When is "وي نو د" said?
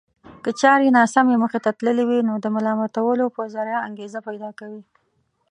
2.09-2.45